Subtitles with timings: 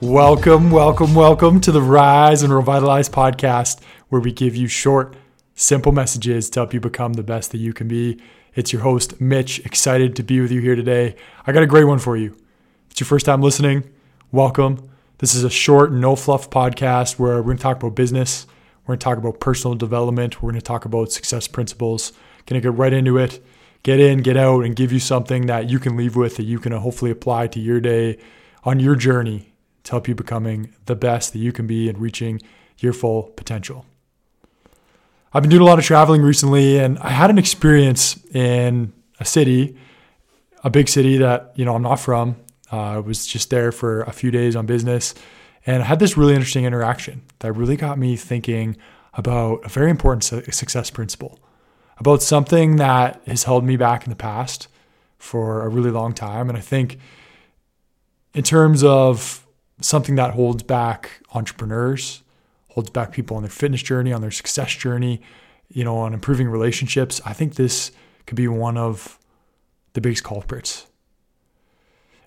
[0.00, 5.16] Welcome, welcome, welcome to the Rise and Revitalize podcast, where we give you short,
[5.56, 8.20] simple messages to help you become the best that you can be.
[8.54, 11.16] It's your host, Mitch, excited to be with you here today.
[11.48, 12.28] I got a great one for you.
[12.28, 13.90] If it's your first time listening,
[14.30, 14.88] welcome.
[15.18, 18.46] This is a short, no fluff podcast where we're going to talk about business,
[18.86, 22.12] we're going to talk about personal development, we're going to talk about success principles.
[22.46, 23.44] Going to get right into it,
[23.82, 26.60] get in, get out, and give you something that you can leave with that you
[26.60, 28.18] can hopefully apply to your day
[28.62, 32.40] on your journey to help you becoming the best that you can be and reaching
[32.78, 33.86] your full potential.
[35.32, 39.24] I've been doing a lot of traveling recently and I had an experience in a
[39.24, 39.76] city,
[40.64, 42.36] a big city that, you know, I'm not from.
[42.72, 45.14] Uh, I was just there for a few days on business
[45.66, 48.76] and I had this really interesting interaction that really got me thinking
[49.14, 51.38] about a very important success principle,
[51.98, 54.68] about something that has held me back in the past
[55.18, 56.48] for a really long time.
[56.48, 56.98] And I think
[58.32, 59.46] in terms of
[59.80, 62.22] something that holds back entrepreneurs,
[62.70, 65.20] holds back people on their fitness journey, on their success journey,
[65.68, 67.20] you know, on improving relationships.
[67.24, 67.92] I think this
[68.26, 69.18] could be one of
[69.92, 70.86] the biggest culprits.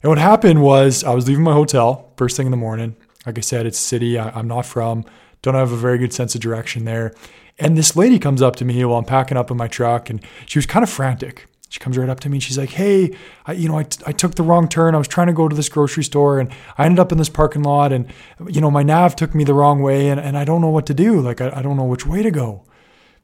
[0.04, 2.96] And what happened was I was leaving my hotel first thing in the morning.
[3.26, 5.06] Like I said, it's a city I, am not from,
[5.42, 7.14] don't have a very good sense of direction there.
[7.60, 10.24] And this lady comes up to me while I'm packing up in my truck and
[10.48, 11.48] she was kind of frantic.
[11.72, 14.12] She comes right up to me and she's like, Hey, I, you know, I, I
[14.12, 14.94] took the wrong turn.
[14.94, 17.30] I was trying to go to this grocery store and I ended up in this
[17.30, 18.12] parking lot and,
[18.46, 20.86] you know, my nav took me the wrong way and, and I don't know what
[20.88, 21.22] to do.
[21.22, 22.66] Like, I, I don't know which way to go.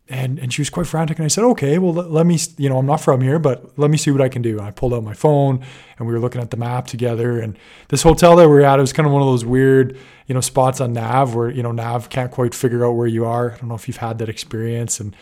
[0.08, 1.18] And, and she was quite frantic.
[1.18, 3.78] And I said, okay, well, let, let me, you know, I'm not from here, but
[3.78, 4.60] let me see what I can do.
[4.60, 5.62] And I pulled out my phone
[5.98, 7.42] and we were looking at the map together.
[7.42, 7.60] And
[7.90, 10.34] this hotel that we are at, it was kind of one of those weird, you
[10.34, 13.52] know, spots on Nav where, you know, Nav can't quite figure out where you are.
[13.52, 15.02] I don't know if you've had that experience.
[15.02, 15.14] And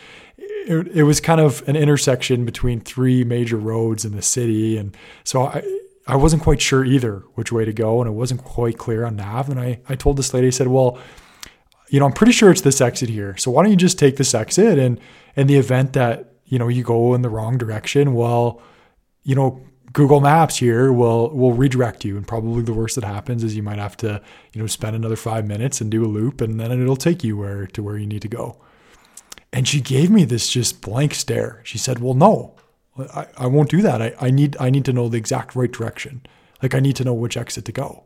[0.66, 4.76] it, it was kind of an intersection between three major roads in the city.
[4.76, 5.62] And so I,
[6.06, 8.00] I wasn't quite sure either which way to go.
[8.00, 9.48] And it wasn't quite clear on Nav.
[9.48, 10.98] And I, I told this lady, I said, well,
[11.88, 13.36] you know, I'm pretty sure it's this exit here.
[13.36, 14.78] So why don't you just take this exit?
[14.78, 15.00] And
[15.36, 18.60] in the event that, you know, you go in the wrong direction, well,
[19.22, 19.62] you know,
[19.92, 23.62] Google Maps here will will redirect you, and probably the worst that happens is you
[23.62, 24.20] might have to,
[24.52, 27.34] you know, spend another five minutes and do a loop, and then it'll take you
[27.36, 28.60] where to where you need to go.
[29.52, 31.60] And she gave me this just blank stare.
[31.64, 32.56] She said, Well, no,
[32.98, 34.02] I, I won't do that.
[34.02, 36.26] I, I need I need to know the exact right direction.
[36.62, 38.04] Like I need to know which exit to go.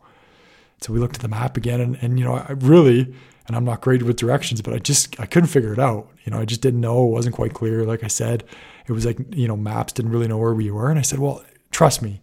[0.80, 3.14] So we looked at the map again and, and you know, I really,
[3.46, 6.08] and I'm not great with directions, but I just I couldn't figure it out.
[6.24, 7.06] You know, I just didn't know.
[7.06, 7.84] It wasn't quite clear.
[7.84, 8.44] Like I said,
[8.86, 10.90] it was like, you know, maps didn't really know where we were.
[10.90, 12.22] And I said, Well, trust me,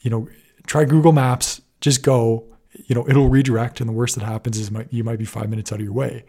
[0.00, 0.28] you know,
[0.66, 3.80] try Google Maps, just go, you know, it'll redirect.
[3.80, 6.24] And the worst that happens is you might be five minutes out of your way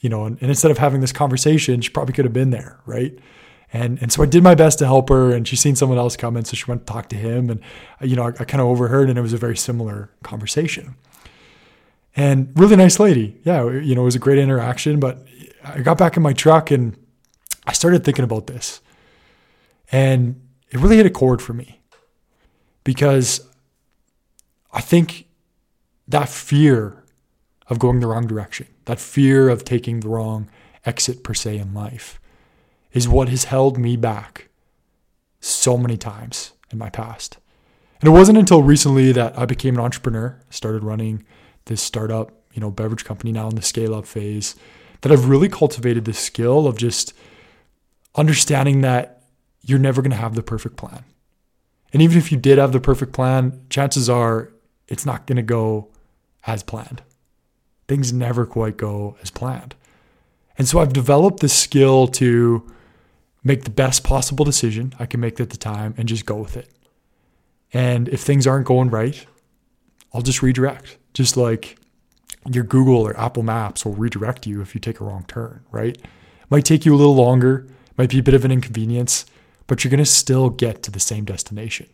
[0.00, 2.80] you know, and, and instead of having this conversation, she probably could have been there,
[2.86, 3.18] right?
[3.72, 6.16] And and so I did my best to help her, and she seen someone else
[6.16, 7.60] come, coming, so she went to talk to him, and
[8.00, 10.94] you know, I, I kind of overheard, and it was a very similar conversation.
[12.14, 15.00] And really nice lady, yeah, you know, it was a great interaction.
[15.00, 15.26] But
[15.64, 16.96] I got back in my truck, and
[17.66, 18.80] I started thinking about this,
[19.90, 20.40] and
[20.70, 21.80] it really hit a chord for me
[22.84, 23.46] because
[24.72, 25.26] I think
[26.06, 27.04] that fear
[27.68, 30.48] of going the wrong direction, that fear of taking the wrong
[30.84, 32.18] exit per se in life,
[32.92, 34.48] is what has held me back
[35.40, 37.38] so many times in my past.
[38.00, 41.24] And it wasn't until recently that I became an entrepreneur, started running
[41.66, 44.54] this startup, you know, beverage company now in the scale up phase,
[45.00, 47.12] that I've really cultivated the skill of just
[48.14, 49.24] understanding that
[49.62, 51.04] you're never going to have the perfect plan.
[51.92, 54.52] And even if you did have the perfect plan, chances are
[54.88, 55.88] it's not going to go
[56.46, 57.02] as planned
[57.88, 59.74] things never quite go as planned.
[60.58, 62.66] And so I've developed the skill to
[63.44, 66.56] make the best possible decision I can make at the time and just go with
[66.56, 66.68] it.
[67.72, 69.24] And if things aren't going right,
[70.12, 70.96] I'll just redirect.
[71.14, 71.78] Just like
[72.50, 75.98] your Google or Apple Maps will redirect you if you take a wrong turn, right?
[76.50, 77.66] Might take you a little longer,
[77.98, 79.26] might be a bit of an inconvenience,
[79.66, 81.88] but you're going to still get to the same destination.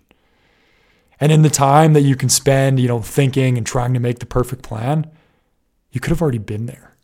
[1.20, 4.18] And in the time that you can spend, you know, thinking and trying to make
[4.18, 5.10] the perfect plan,
[5.92, 6.96] you could have already been there.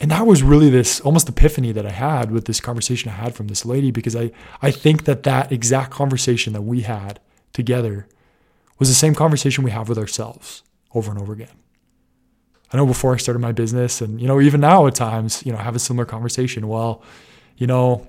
[0.00, 3.34] And that was really this almost epiphany that I had with this conversation I had
[3.34, 4.30] from this lady because I,
[4.62, 7.20] I think that that exact conversation that we had
[7.52, 8.06] together
[8.78, 10.62] was the same conversation we have with ourselves
[10.94, 11.48] over and over again.
[12.72, 15.52] I know before I started my business and, you know, even now at times, you
[15.52, 16.68] know, I have a similar conversation.
[16.68, 17.02] Well,
[17.56, 18.06] you know,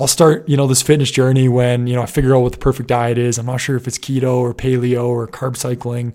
[0.00, 2.58] I'll start, you know, this fitness journey when, you know, I figure out what the
[2.58, 3.38] perfect diet is.
[3.38, 6.14] I'm not sure if it's keto or paleo or carb cycling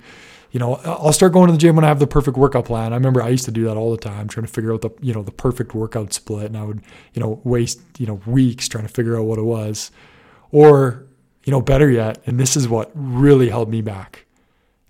[0.54, 2.94] you know, I'll start going to the gym when I have the perfect workout plan.
[2.94, 4.92] I remember I used to do that all the time, trying to figure out the,
[5.02, 6.46] you know, the perfect workout split.
[6.46, 6.84] And I would,
[7.16, 9.90] you know, waste, you know, weeks trying to figure out what it was.
[10.52, 11.08] Or,
[11.44, 14.26] you know, better yet, and this is what really held me back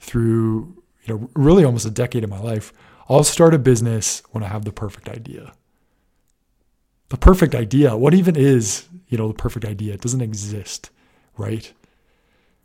[0.01, 2.73] through, you know, really almost a decade of my life.
[3.07, 5.53] I'll start a business when I have the perfect idea.
[7.07, 9.93] The perfect idea, what even is, you know, the perfect idea?
[9.93, 10.89] It doesn't exist,
[11.37, 11.71] right?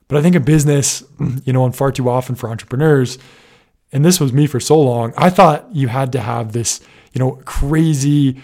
[0.09, 1.05] But I think in business,
[1.45, 3.19] you know, and far too often for entrepreneurs,
[3.93, 6.81] and this was me for so long, I thought you had to have this,
[7.13, 8.41] you know, crazy,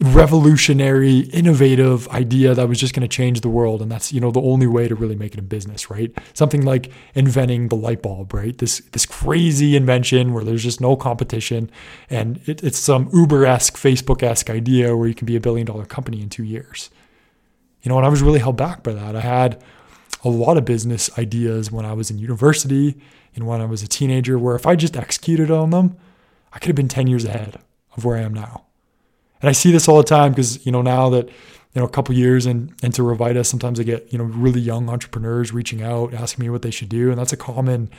[0.00, 3.82] revolutionary, innovative idea that was just going to change the world.
[3.82, 6.12] And that's, you know, the only way to really make it a business, right?
[6.34, 8.56] Something like inventing the light bulb, right?
[8.56, 11.70] This, this crazy invention where there's just no competition.
[12.08, 15.66] And it, it's some Uber esque, Facebook esque idea where you can be a billion
[15.66, 16.90] dollar company in two years.
[17.82, 19.16] You know, and I was really held back by that.
[19.16, 19.62] I had
[20.24, 23.00] a lot of business ideas when I was in university
[23.34, 25.96] and when I was a teenager, where if I just executed on them,
[26.52, 27.60] I could have been 10 years ahead
[27.96, 28.64] of where I am now.
[29.40, 31.90] And I see this all the time because, you know, now that, you know, a
[31.90, 36.14] couple years in, into Revita, sometimes I get, you know, really young entrepreneurs reaching out,
[36.14, 37.10] asking me what they should do.
[37.10, 37.90] And that's a common,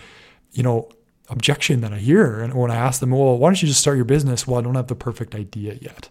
[0.51, 0.89] you know,
[1.29, 2.41] objection that I hear.
[2.41, 4.45] And when I ask them, well, why don't you just start your business?
[4.45, 6.09] Well, I don't have the perfect idea yet.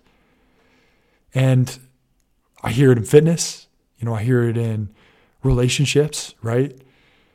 [1.34, 1.78] And
[2.62, 3.66] I hear it in fitness,
[3.98, 4.94] you know, I hear it in
[5.48, 6.76] relationships, right?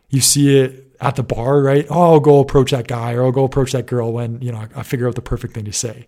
[0.10, 1.86] You see it at the bar, right?
[1.90, 4.68] Oh, I'll go approach that guy or I'll go approach that girl when, you know,
[4.76, 6.08] I figure out the perfect thing to say.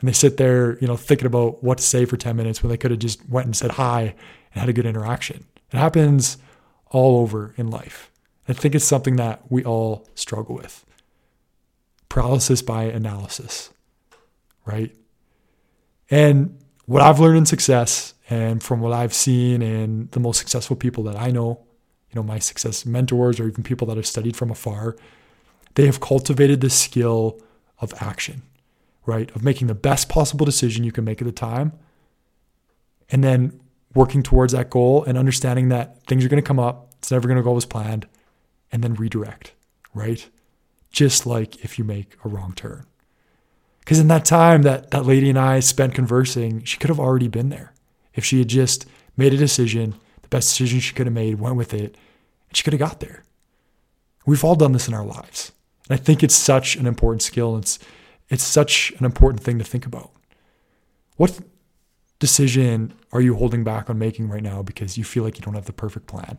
[0.00, 2.70] And they sit there, you know, thinking about what to say for 10 minutes when
[2.70, 4.14] they could have just went and said hi
[4.52, 5.44] and had a good interaction.
[5.72, 6.38] It happens
[6.90, 8.10] all over in life.
[8.48, 10.86] I think it's something that we all struggle with.
[12.08, 13.70] Paralysis by analysis,
[14.64, 14.94] right?
[16.10, 20.76] And what I've learned in success and from what I've seen and the most successful
[20.76, 21.64] people that I know,
[22.10, 24.96] you know, my success mentors or even people that I've studied from afar,
[25.74, 27.40] they have cultivated the skill
[27.80, 28.42] of action,
[29.06, 29.34] right?
[29.34, 31.72] Of making the best possible decision you can make at the time.
[33.10, 33.60] And then
[33.94, 36.92] working towards that goal and understanding that things are going to come up.
[36.98, 38.06] It's never going to go as planned.
[38.70, 39.54] And then redirect,
[39.94, 40.28] right?
[40.90, 42.84] Just like if you make a wrong turn.
[43.80, 47.28] Because in that time that that lady and I spent conversing, she could have already
[47.28, 47.72] been there
[48.18, 48.84] if she had just
[49.16, 51.96] made a decision, the best decision she could have made, went with it,
[52.48, 53.22] and she could have got there.
[54.26, 55.52] We've all done this in our lives.
[55.88, 57.56] And I think it's such an important skill.
[57.56, 57.78] It's
[58.28, 60.10] it's such an important thing to think about.
[61.16, 61.38] What
[62.18, 65.54] decision are you holding back on making right now because you feel like you don't
[65.54, 66.38] have the perfect plan?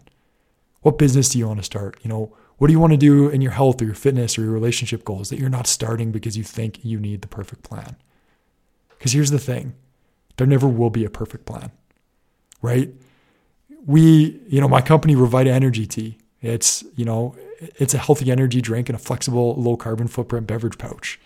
[0.82, 1.98] What business do you want to start?
[2.04, 4.42] You know, what do you want to do in your health or your fitness or
[4.42, 7.96] your relationship goals that you're not starting because you think you need the perfect plan?
[8.90, 9.76] Because here's the thing
[10.40, 11.70] there never will be a perfect plan,
[12.62, 12.90] right?
[13.86, 17.36] We, you know, my company, Revita Energy Tea, it's, you know,
[17.76, 21.20] it's a healthy energy drink and a flexible, low carbon footprint beverage pouch.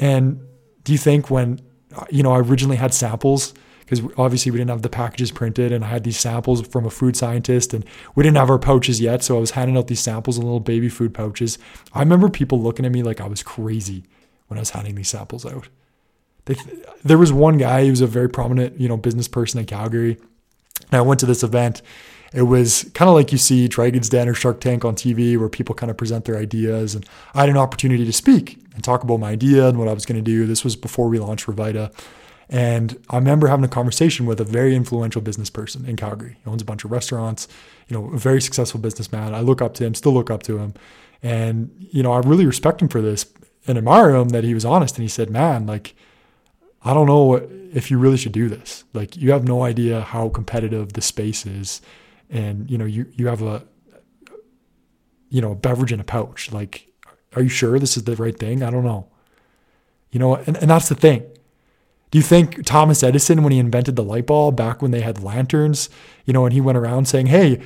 [0.00, 0.40] And
[0.82, 1.60] do you think when,
[2.10, 5.84] you know, I originally had samples, because obviously we didn't have the packages printed and
[5.84, 7.84] I had these samples from a food scientist and
[8.16, 9.22] we didn't have our pouches yet.
[9.22, 11.56] So I was handing out these samples in little baby food pouches.
[11.92, 14.02] I remember people looking at me like I was crazy
[14.48, 15.68] when I was handing these samples out.
[16.44, 16.56] They,
[17.04, 20.18] there was one guy, he was a very prominent, you know, business person in Calgary.
[20.90, 21.82] And I went to this event.
[22.32, 25.48] It was kind of like you see Dragon's Den or Shark Tank on TV, where
[25.48, 26.94] people kind of present their ideas.
[26.94, 29.92] And I had an opportunity to speak and talk about my idea and what I
[29.92, 30.46] was going to do.
[30.46, 31.92] This was before we launched Revita.
[32.48, 36.36] And I remember having a conversation with a very influential business person in Calgary.
[36.42, 37.48] He owns a bunch of restaurants,
[37.88, 39.34] you know, a very successful businessman.
[39.34, 40.74] I look up to him, still look up to him.
[41.22, 43.26] And, you know, I really respect him for this
[43.66, 44.96] and admire him that he was honest.
[44.96, 45.94] And he said, man, like,
[46.84, 47.36] I don't know
[47.72, 48.84] if you really should do this.
[48.92, 51.80] Like you have no idea how competitive the space is,
[52.30, 53.64] and you know you you have a
[55.28, 56.52] you know a beverage in a pouch.
[56.52, 56.88] Like,
[57.34, 58.62] are you sure this is the right thing?
[58.62, 59.08] I don't know.
[60.10, 61.24] You know, and, and that's the thing.
[62.10, 65.22] Do you think Thomas Edison, when he invented the light bulb back when they had
[65.22, 65.88] lanterns,
[66.26, 67.60] you know, and he went around saying, "Hey,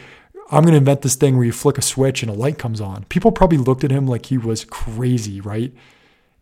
[0.50, 2.80] I'm going to invent this thing where you flick a switch and a light comes
[2.80, 5.75] on." People probably looked at him like he was crazy, right?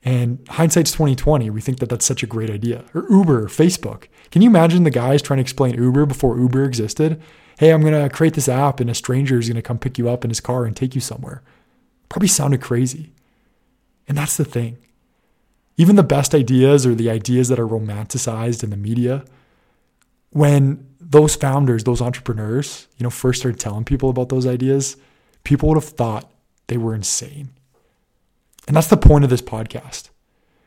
[0.04, 1.48] And hindsight's 2020.
[1.48, 2.84] We think that that's such a great idea.
[2.94, 4.04] Or Uber, Facebook.
[4.30, 7.22] Can you imagine the guys trying to explain Uber before Uber existed?
[7.58, 9.96] Hey, I'm going to create this app and a stranger is going to come pick
[9.96, 11.42] you up in his car and take you somewhere.
[12.08, 13.12] Probably sounded crazy.
[14.06, 14.76] And that's the thing.
[15.76, 19.24] Even the best ideas or the ideas that are romanticized in the media,
[20.30, 24.96] when those founders, those entrepreneurs, you know, first started telling people about those ideas,
[25.44, 26.30] people would have thought
[26.66, 27.50] they were insane.
[28.66, 30.10] And that's the point of this podcast.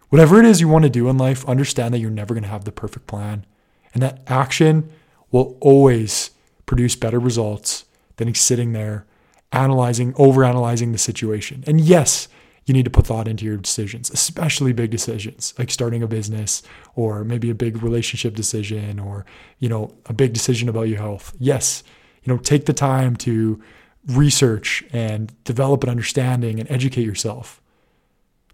[0.10, 2.50] Whatever it is you want to do in life, understand that you're never going to
[2.50, 3.46] have the perfect plan
[3.94, 4.90] and that action
[5.32, 6.32] will always
[6.66, 7.86] produce better results
[8.18, 9.06] than sitting there
[9.52, 11.64] analyzing, overanalyzing the situation.
[11.68, 12.28] And yes,
[12.66, 16.64] you need to put thought into your decisions, especially big decisions like starting a business
[16.96, 19.26] or maybe a big relationship decision or,
[19.60, 21.34] you know, a big decision about your health.
[21.40, 21.84] Yes,
[22.24, 23.62] you know, take the time to
[24.08, 27.62] research and develop an understanding and educate yourself.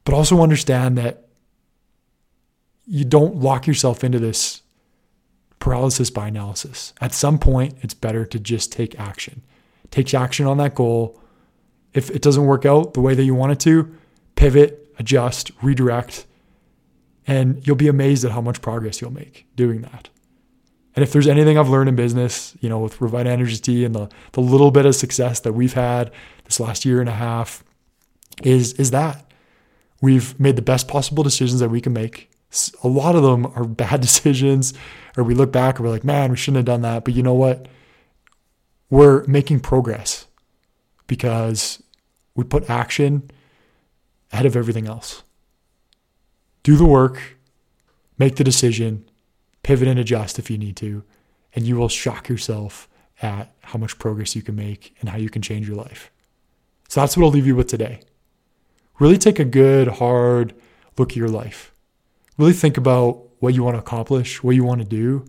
[0.05, 1.27] But also understand that
[2.85, 4.61] you don't lock yourself into this
[5.59, 6.93] paralysis by analysis.
[6.99, 9.41] At some point, it's better to just take action.
[9.91, 11.19] Take action on that goal.
[11.93, 13.95] If it doesn't work out the way that you want it to,
[14.35, 16.25] pivot, adjust, redirect,
[17.25, 20.09] and you'll be amazed at how much progress you'll make doing that.
[20.95, 24.09] And if there's anything I've learned in business, you know, with Revita Energy and the,
[24.33, 26.11] the little bit of success that we've had
[26.43, 27.63] this last year and a half,
[28.43, 29.31] is is that
[30.03, 32.29] we've made the best possible decisions that we can make.
[32.83, 34.73] A lot of them are bad decisions,
[35.15, 37.05] or we look back and we're like, man, we shouldn't have done that.
[37.05, 37.69] But you know what?
[38.89, 40.27] We're making progress
[41.07, 41.81] because
[42.35, 43.31] we put action
[44.33, 45.23] ahead of everything else.
[46.63, 47.37] Do the work,
[48.17, 49.09] make the decision,
[49.63, 51.03] pivot and adjust if you need to,
[51.55, 52.89] and you will shock yourself
[53.21, 56.11] at how much progress you can make and how you can change your life.
[56.89, 58.01] So that's what I'll leave you with today.
[58.99, 60.53] Really take a good, hard
[60.97, 61.71] look at your life.
[62.37, 65.25] Really think about what you want to accomplish, what you want to do.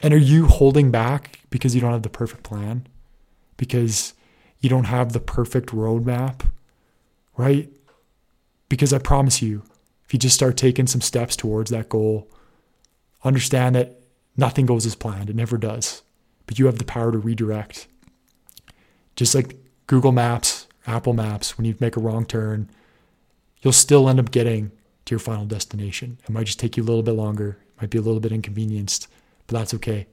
[0.00, 2.86] And are you holding back because you don't have the perfect plan?
[3.56, 4.12] Because
[4.60, 6.42] you don't have the perfect roadmap,
[7.36, 7.70] right?
[8.68, 9.62] Because I promise you,
[10.04, 12.28] if you just start taking some steps towards that goal,
[13.24, 14.00] understand that
[14.36, 15.30] nothing goes as planned.
[15.30, 16.02] It never does.
[16.46, 17.86] But you have the power to redirect.
[19.16, 19.56] Just like
[19.86, 22.70] Google Maps, Apple Maps, when you make a wrong turn,
[23.60, 24.70] you'll still end up getting
[25.04, 26.18] to your final destination.
[26.24, 28.32] It might just take you a little bit longer, it might be a little bit
[28.32, 29.08] inconvenienced,
[29.46, 30.06] but that's okay.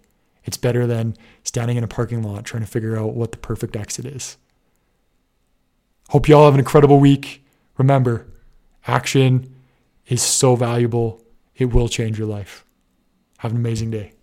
[0.45, 3.75] It's better than standing in a parking lot trying to figure out what the perfect
[3.75, 4.37] exit is.
[6.09, 7.45] Hope you all have an incredible week.
[7.77, 8.27] Remember,
[8.87, 9.55] action
[10.07, 11.23] is so valuable,
[11.55, 12.65] it will change your life.
[13.39, 14.13] Have an amazing day.